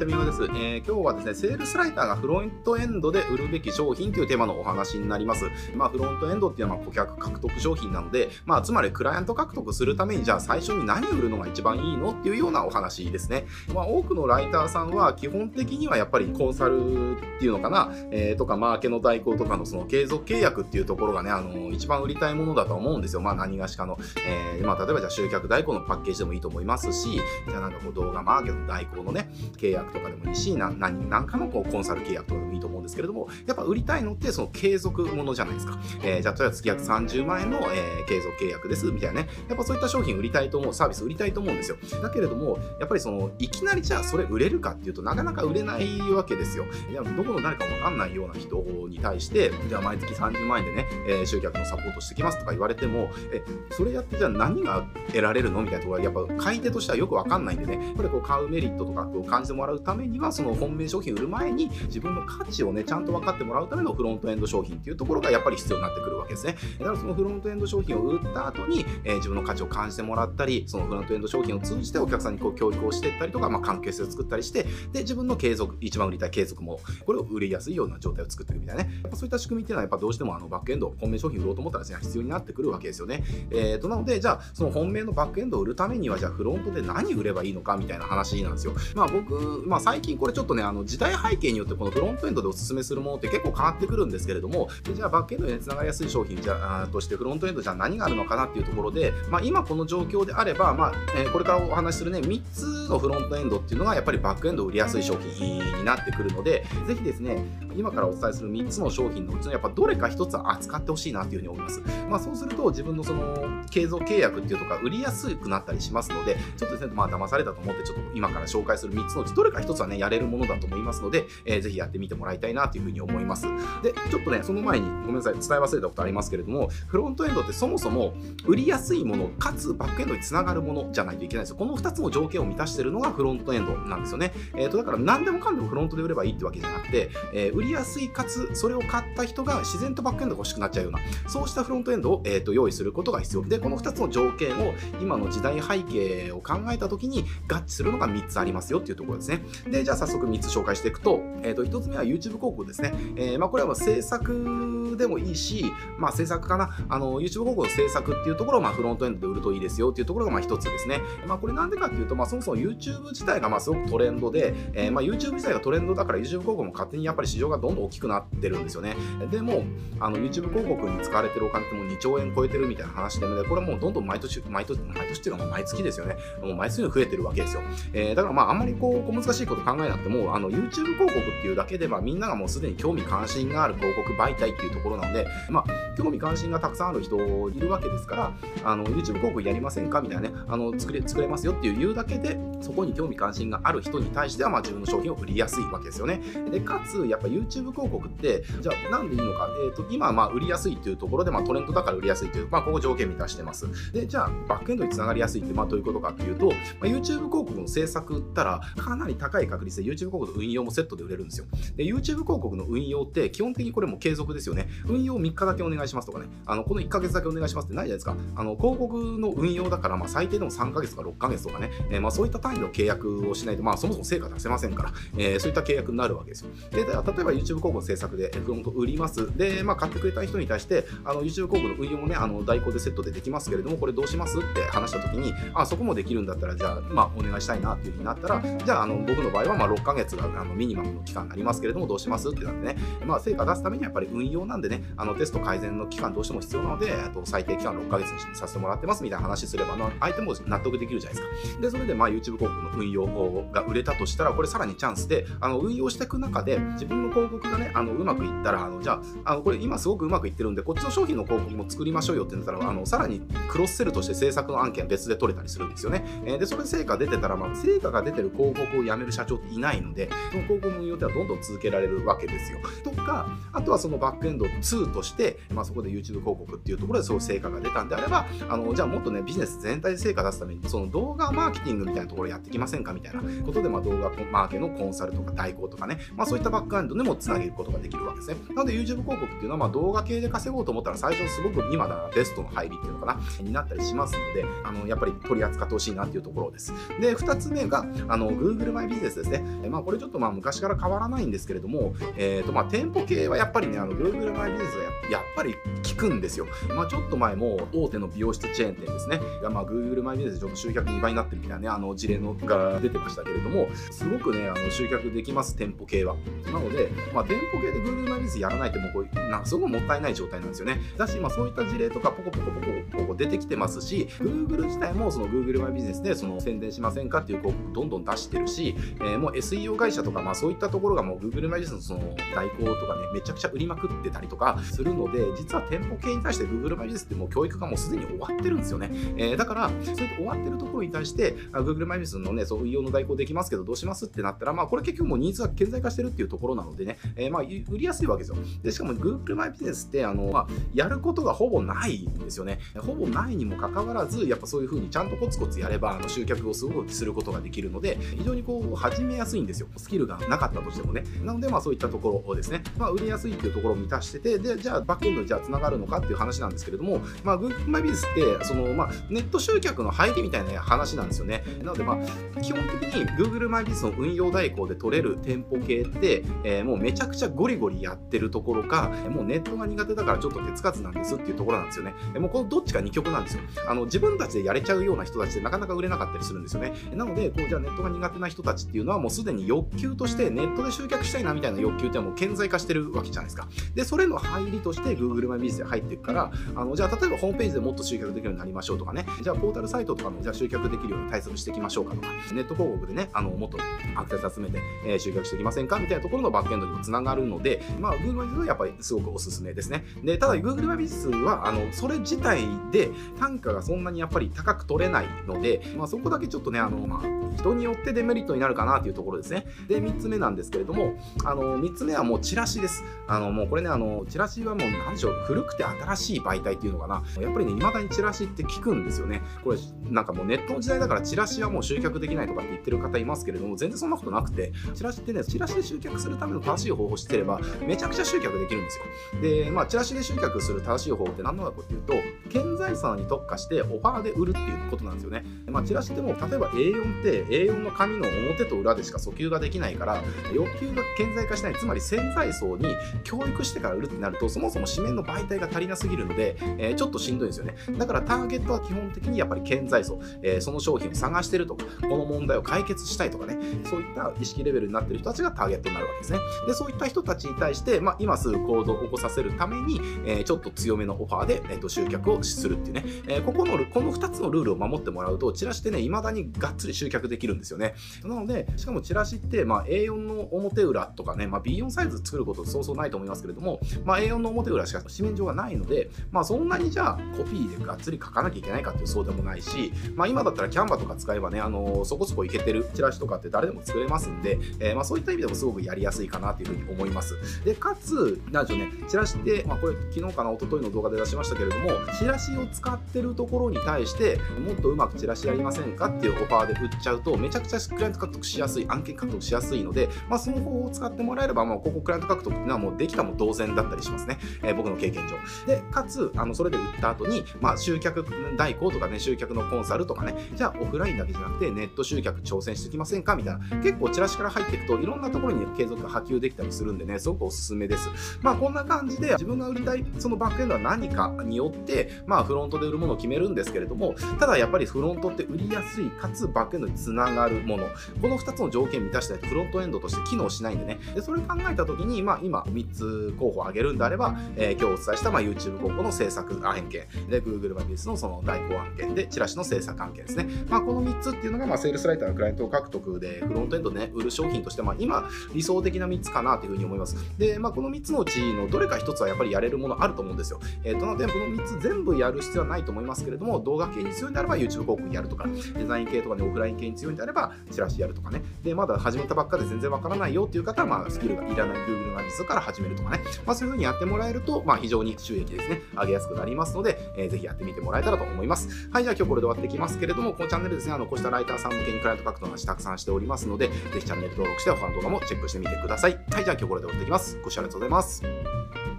[0.00, 0.44] ちは、みです。
[0.44, 5.44] えー、今日はですね、セールスライターがフロントエンドで売るべき商品というテーマのお話になります。
[5.76, 13.44] まあ、フロントエンドっていうのは顧客獲得商品なので、まあ、つまりクライアント獲得するために、じゃあ最初に何を売るのが一番いいのっていうようなお話ですね。
[13.74, 23.20] まあ、多くのライターさんは基本的にはやっぱりコンサルっていうのかな、えー、とかマーケの代行とかのその継続契約っていうところがね、あの、一番売りたいものだと思うんですよ。
[23.20, 23.98] まあ、何がしかの。
[24.26, 35.78] えー、まあ、例えばじゃあ集客代行のパッケージでもいいと思いますし、じゃあなんかこう動画マーケの代行のね、契約とかでもいいし、何何かのこうコンサル契約とかでもいいと思うんですけれども、やっぱ売りたいのってその継続ものじゃないですか。
[36.02, 39.28] えー、じゃあ、例えば月約30万円の、えー、継続契約です、みたいなね。
[39.48, 41.76] やっぱそういった商品売りたいと思う、サービス売りたいと思うんですよ。
[42.02, 46.64] だけれども、やっぱりその、いきなりじゃあそれ売れるかっていうとなかなか売れないわけですよ。
[46.90, 48.56] いや、どこの誰かわかんないような人
[48.88, 55.62] に対して、じゃあ毎月30万円でね、えー、集客のサポートしてきますとか言われても、え、それやってじゃあ何が得られるの？
[55.62, 66.56] みたいなところは、やっぱ買い手としてはよくわかんないんでね、やっぱりこう買うメリットとかこう感じてもらうためには、その本命商品売る前に自分の価値をね、ちゃんと分かってもらうためのフロントエンド商品っていうところがやっぱり必要になってくるわけですね。
[66.78, 78.90] だからそのフロントエンド商品を売った後に、えー、自分の価値を感じてもらったり、そのフロントエンド商品を通じてお客さんにこう教育をしていったりとか、まあ、関係性を作ったりして、で、自分の継続、一番売りたい継続も、これを売りやすいような状態を作っていくみたいなね。
[79.02, 83.24] やっぱそういった仕組みっていうのは、やっぱどうしてもあのバックエンド、本命商品売ろうと思ったらですね、必要になってくるわけですよね。
[83.50, 88.74] えーと、なので、じゃあ、その本命のバックエンドを売るためには、じゃあフロントで何売ればいいのかみたいな話なんですよ。
[88.94, 107.44] まあ僕、まあ最近これちょっとね、あの時代背景によってこのフロントエンドでおすす勧めするものって結構変わってくるんですけれども、じゃあバックエンドにつながりやすい商品じゃあとしてフロントエンドじゃあ何があるのかなっていうところで、まあ今この状況であれば、まあ、え、これからお話しするね、3つのフロントエンドっていうのがやっぱりバックエンド売りやすい商品になってくるので、ぜひですね、
[107.76, 111.80] 今からお伝えする3つの商品のうちのやっぱどれか1つは扱ってほしいなっていうふうに思います。
[112.08, 123.46] まあそうすると自分のその継続契約っていうとか売りやすくなったりしますので、ちょっとですね、まあ騙されたと思ってちょっと今から紹介する3つのうちどれか1つはね、やれるものだと思いますので、えー、ぜひやってみてもらいたいななというふうに思います。
[123.82, 128.14] で、ちょっとね、その前にごめんなさい、伝え忘れたことありますけれども、フロントエンドってそもそも
[128.46, 131.56] 売りやすいもの、かつバックエンドにつながるものじゃないといけないんですよ。
[131.56, 134.32] この2つの条件を満たしているのがフロントエンドなんですよね。
[134.56, 143.44] えっ、ー、と、だから何でもかんでもフロントで売ればいいってわけじゃなくて、えー、売りやすいかつ、それを買った人が自然とバックエンドが欲しくなっちゃうような、そうしたフロントエンドを、えーと、用意することが必要。
[143.44, 149.44] で、この2つの条件を今の時代背景を考えたときに合致するのが3つありますよっていうところですね。
[149.68, 152.92] で、じゃあ早速3つ紹介していくと、えっ、ー、と、1つ目は YouTube 広告ですね。
[153.16, 155.64] えー、まあ、これは制作でもいいし、
[155.98, 156.70] まあ、制作かな。
[156.88, 161.00] あの、YouTube 広告の制作っていうところを、まあ、フロントエンドで売るといいですよっていうところが、まあ、1つですね。
[161.26, 168.96] まあ、これなんでかっていうと、まあ、そもそも YouTube 自体が、まあ、すごくトレンドで、えー、まあ、YouTube 自体がトレンドだから YouTube 広告も勝手にやっぱり市場がどんどん大きくなってるんですよね。
[169.30, 169.64] でも、
[170.00, 176.16] あの、YouTube 広告に使われてるお金ってもう2兆円超えてるみたいな話で、ね、これはもうどんどん毎年、毎年、毎年っていうか毎月ですよね。
[176.42, 177.62] もう毎月増えてるわけですよ。
[177.92, 187.16] えー、だからまああんまりこう、難しいこと考えなくても、あの、YouTube 広告っていうだけで、まあみんながもうすでに興味関心がある広告媒体っていうところなんで、まあ、興味関心がたくさんある人
[187.50, 188.32] いるわけですから、
[188.64, 196.20] あの、YouTube 広告やりませんかみたいなね、あの、作れ、作れますよっていう言うだけで、そこに興味関心がある人に対しては、まあ自分の商品を売りやすいわけですよね。
[196.50, 203.66] で、かつ、やっぱ YouTube 広告って、じゃあなんでいいのか、えっ、ー、と、今、まあ売りやすいっていうところで、まあトレンドだから売りやすいという、まあここ条件満たしてます。
[203.92, 211.46] で、じゃあ、バックエンドにつながりやすいって、まあどういうことかっていうと、まあ、YouTube 広告の制作ったら、かなり高い確率で YouTube 広告の運用もセットで売れるんですよ。
[211.76, 214.68] で、YouTube 広告の運用って、基本的にこれも継続ですよね。
[214.86, 218.16] 運用3日だけお願いしますとかね、あの、この1ヶ月だけお願いしますってないじゃないですか。
[218.36, 226.50] あの、広告の運用だから、まあ最低でも3ヶ月とか6ヶ月とかね、えー、まあそういった単位の契約をしないと、まあそもそも成果出せませんから、えー、そういった契約になるわけですよ。
[226.70, 229.36] で、例えば YouTube 広告制作でフロント売ります。
[229.36, 251.60] で、まあ買ってくれた人に対して、あの、YouTube 広告の運用もね、あの、代行でセットでできますけれども、これどうしますって話したときに、あ、そこもできるんだったら、じゃあ、まあ、お願いしたいなっていうふうになったら、じゃあ、あの、僕の場合は、まあ、6ヶ月があのミニマムの期間になりますけれども、どうしますってなってね、まあ、成果出すためにはやっぱり運用なんでね、あの、テスト改善の期間どうしても必要なので、あと最低期間6ヶ月にさせてもらってますみたいな話すれば、相手も納得できるじゃないですか。
[251.60, 253.06] で、それで、まあ、YouTube 広告の運用
[253.52, 258.94] が売れたとしたら、これさらにチャンスで、あの、運用していく中で、自分の広告がね、あの、うまくいったら、あの、じゃ
[259.24, 266.04] あ、あの、これ今すごくうまくいってるんで、こっちの商品の広告も作りましょうよってなったら、あの、さらにクロスセルとして制作の案件別で取れたりするんですよね。
[266.24, 272.58] えー、で、それで成果出てたら、まあ、成果が出てる広告をやめる社長っていないので、その広告の運用ってはどんどん続けられるわけですよ。
[272.82, 282.92] とか、あとはそのバックエンド2として、まあ、そこで YouTube 広告っていうところでそういう成果が出たんであれば、あの、じゃあもっとね、ビジネス全体で成果出すために、その動画マーケティングみたいなところやってきませんか？
[282.92, 288.36] みたいなことで、まあ、動画マーケのコンサルとか代行とかね、まあ、そういったバックエンドでもつなげることができるわけですね。
[288.54, 296.72] なので YouTube 広告っていうのは、まあ、動画系で稼ごうと思ったら最初すごく今だなベストの入りっていうのかな、になったりしますので、あのやっぱり取り扱ってほしいなっていうところです。
[297.00, 299.68] で、2つ目が、あの Google マイビジネスですね。
[299.68, 305.54] まあ、これちょっとまあ昔から変わらないんですけれども、えーとまあ、店舗系はやっぱりね、あの Google マイビジネスはやっぱり
[306.00, 306.46] くんですよ。
[306.74, 316.16] まあ、ちょっと前も大手の美容室チェーン店ですね、がまあ Google マイビジネスでちょっと集客2倍になってるみたいなね、あの事例のが出てましたけれども、すごくね、あの集客できます、店舗系は。
[316.46, 320.80] なので、まあ、店舗系で Google マイビジネスやらないってもうこうなんかすごくもったいない状態なんですよね。
[320.96, 338.90] だし、まあ、そういった事例とかポコポコポコポコ出てきてますし、Google 自体もその Google マイビジネスでその宣伝しませんかっていう広告どんどん出してるし、えー、もう SEO 会社とか、まあ、そういったところがもう Google マイビジネスのその代行とかね、めちゃくちゃ売りまくってたりとかするので、実は店舗系に対して Google マイビジネスってもう教育がもうすでに終わってるんですよね。
[339.16, 348.36] えー、だから、そういった終わってるところに対して、Google マイビジネスのね、そう運用の代行できますけど、どうしますってなったら、まあ、これ結局もうニーズが顕在化してるっていうところなのでね、えー、まあ、売りやすいわけですよ。
[348.62, 352.60] で、しかも Google マイビジネスって、あの、まあ、やることがほぼないんですよね。
[352.78, 359.68] ほぼないにもかかわらず、やっぱそういうふうにちゃんとコツコツやれば、あの集客をすごくすることができるので、非常にこう、始めやすいんですよ。
[359.76, 361.04] スキルがなかったとしてもね。
[361.22, 371.44] なので、まあ、そういったところをですね、まあ、売りやすいっていうところを満たしてて、で、じゃあ、バックエンドにじゃあ繋がるのかっていう話なんですけれども、まあ、Google マイビジネスって、その、まあ、ネット集客の入りみたいな話なんですよね。
[371.60, 371.94] なので、ま
[372.36, 381.94] あ、基本的に Google マイビジネスの運用代行で取れる店舗系って、えー、もうめちゃくちゃゴリゴリやってるところか、もうネットが苦手だからちょっと手つかずなんですっていうところなんですよね。
[382.18, 383.42] もうこのどっちか2極なんですよ。
[383.68, 386.72] あの、自分たちでやれちゃうような人たちでなかなか売れなかったりするんですよね。
[386.94, 393.48] なので、こう、じゃあネットが苦手な人たちっていうのはもうすでに欲求としてネットで集客したいなみたいな欲求ってもう顕在化してるわけじゃないですか。
[393.74, 403.58] で、それの入りとして Google マイビジネスで入っていくから、あの、じゃあ例えばホームページでもっと集客できるようになりましょうとかね、じゃあポータルサイトとかもじゃあ集客できるような対策していきましょうかとか、ネット広告でね、あの、もっと
[403.96, 405.78] アクセス集めて、えー、集客していきませんか？
[405.78, 409.84] みたいなところのバックエンドにもつながるので、まあ、Google マビジスはやっぱりすごくおすすめですね。
[410.02, 412.40] で、ただ Google マイビジネスは、あの、それ自体
[412.70, 419.46] で単価がそんなにやっぱり高く取れないので、まあ、そこだけちょっとね、あの、まあ、人によってデメリットになるかなっていうところですね。
[419.68, 420.94] で、3つ目なんですけれども、
[421.24, 422.84] あの、3つ目はもうチラシです。
[423.06, 427.02] あの、もうこれね、あの、チラシはもう、なんでしょう、古くて新しい媒体っていうのかな。
[427.20, 429.22] やっぱりね、未だにチラシって聞くんですよね。
[429.44, 429.58] これ、
[429.90, 438.84] なんかもうネットの時代だからチラシはもう集客できないとかって言ってる方いますけれども、全然そんなことなくて、チラシってね、チラシで集客するための正しい方法を知ってれば、めちゃくちゃ集客できるんですよ。
[439.22, 441.94] で、まあ、チラシで集客する正しい方法って何なのかっていうと、
[442.30, 445.24] 顕在さに特化してオファーで売るっていうことなんですよね。
[445.46, 450.02] まあ、チラシってもう例えば A4 って A4 の紙の表と裏でしか訴求ができないから
[450.32, 452.66] 欲求が顕在化しないつまり潜在層に
[453.04, 457.54] 教育してから売るってなるとそもそも紙面の媒体が足りなすぎるので、えー、ちょっとしんどいんですよね。
[457.78, 463.38] だからターゲットは基本的にやっぱり顕在層、えー、その商品を探してるとかこの問題を解決したいとかね。
[463.64, 466.18] そういった意識レベルになってる人たちがターゲットになるわけですね。
[466.46, 477.74] でそういった人たちに対して、まあ、今すぐ行動を起こさせるために、えー、ちょっと強めのオファーで、えー、と集客をするっていうね、えー、ここのこの2つのルールを守ってもらうとチラシってね未だにがっつり集客できるんですよね。
[478.04, 497.14] なのでしかもチラシって、まあ、A4 の表裏とかね、まあ、B4 サイズ作ることそうそうないと思いますけれども、まあ、A4 の表裏しか紙面上がないので、まあ、そんなにじゃあコピーでがっつり書かなきゃいけないかっていうそうでもないし、まあ、今だったらキャンバとか使えばね、あのー、そこそこいけてるチラシとかって誰でも作れますんで、えー、まあ、そういった意味でもすごくやりやすいかなというふうに思います。
[497.44, 515.16] でかつなんでしょうねチラシって、まあ、これ昨日かな一昨日の動画で出しましたけれどもチラシを使ってるところに対してもっとうまくチラシやりませんかっていうオファーで売っちゃうとめちゃくちゃクライアント獲得しやすい案件獲得しやすいので、まあ、その方法を使ってもらえれば、まあ、ここクライアント獲得っていうのはもうできたも同然だったりしますね、えー、僕の経験上。
[515.46, 518.04] でかつあのそれで売った後に、まあ、集客
[518.36, 523.16] 代行とかね集客のコンサルとかねじゃあオフラインだけじゃなくてネット集客挑戦してきませんか？
[523.16, 523.56] みたいな。
[523.62, 527.88] 結構チラシから入っていくといろんなところに継続が波及できたりするんでねすごくおすすめです。
[528.22, 537.66] まあこんな感じで自分が売りたいそのバックエンドは何かによってまあフロントで売るものを決めるんですけれどもただやっぱりフロントって売りやすいかつバックエンドにつながるもの。
[538.00, 540.78] この2つの条件満たしたいとフロントエンドとして機能しないんでね。
[540.94, 550.26] でそれ考えた時にまあ今3つ候補を挙げるんであれば、えー、今日お伝えしたまあ YouTube 広告の制作案件で Google マビスのその代行案件でチラシの制作案件ですね。
[550.48, 556.96] まあこの3つっていうのがまあセールスライターのクライアント獲得でフロントエンドでね売る商品としてまあ今理想的な3つかなというふうに思います。
[557.18, 560.40] でまあこの3つのうちのどれか1つはやっぱりやれるものあると思うんですよ。
[560.64, 568.22] えっ、ー、となのでこの3つ全部やる必要はないと思いますけれども動画系に強いんであれば YouTube 広告やるとかデザイン系とかねオフライン系に強いんであればチラシやるとかね。
[568.42, 573.00] でまだ始めたばっかで全然わからないよっていう方はまあスキルがいらない Google マビスから始めるとかね。
[573.26, 578.68] まあそういうふうにやってもらえるとまあ非常に収益ですね、上げやすくなりますので、えー、ぜひやってみてもらえたらと思います。
[578.72, 585.98] はい、じゃあ今日これで終わってきますけれども、このチャンネルですね、あの、こうしたライターさん向けにクライアント書くの話たくさんしておりますので、ぜひチャンネル登録して他の動画もチェックしてみてください。
[586.12, 587.18] はい、じゃあ今日これで終わってきます。
[587.22, 588.69] ご視聴ありがとうございます。